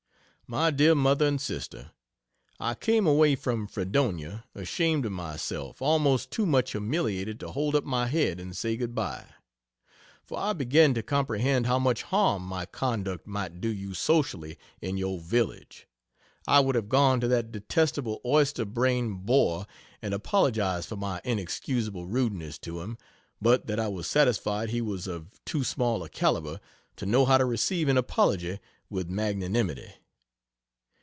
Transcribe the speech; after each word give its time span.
MY 0.53 0.71
DEAR 0.71 0.95
MOTHER 0.95 1.27
AND 1.27 1.39
SISTER, 1.39 1.91
I 2.59 2.73
came 2.75 3.07
away 3.07 3.37
from 3.37 3.67
Fredonia 3.67 4.43
ashamed 4.53 5.05
of 5.05 5.13
myself; 5.13 5.81
almost 5.81 6.29
too 6.29 6.45
much 6.45 6.71
humiliated 6.71 7.39
to 7.39 7.51
hold 7.51 7.73
up 7.73 7.85
my 7.85 8.07
head 8.07 8.37
and 8.37 8.53
say 8.53 8.75
good 8.75 8.93
bye. 8.93 9.27
For 10.25 10.37
I 10.37 10.51
began 10.51 10.93
to 10.95 11.03
comprehend 11.03 11.67
how 11.67 11.79
much 11.79 12.03
harm 12.03 12.43
my 12.43 12.65
conduct 12.65 13.25
might 13.25 13.61
do 13.61 13.69
you 13.69 13.93
socially 13.93 14.57
in 14.81 14.97
your 14.97 15.19
village. 15.21 15.87
I 16.45 16.59
would 16.59 16.75
have 16.75 16.89
gone 16.89 17.21
to 17.21 17.29
that 17.29 17.53
detestable 17.53 18.19
oyster 18.25 18.65
brained 18.65 19.25
bore 19.25 19.65
and 20.01 20.13
apologized 20.13 20.89
for 20.89 20.97
my 20.97 21.21
inexcusable 21.23 22.07
rudeness 22.07 22.57
to 22.57 22.81
him, 22.81 22.97
but 23.41 23.67
that 23.67 23.79
I 23.79 23.87
was 23.87 24.05
satisfied 24.05 24.69
he 24.69 24.81
was 24.81 25.07
of 25.07 25.27
too 25.45 25.63
small 25.63 26.03
a 26.03 26.09
calibre 26.09 26.59
to 26.97 27.05
know 27.05 27.23
how 27.23 27.37
to 27.37 27.45
receive 27.45 27.87
an 27.87 27.97
apology 27.97 28.59
with 28.89 29.07
magnanimity. 29.09 29.93